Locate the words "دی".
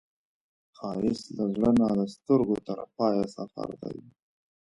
3.81-3.97